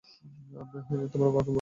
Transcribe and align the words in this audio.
তোমার 1.11 1.29
বাবাকে 1.29 1.37
বলো। 1.37 1.49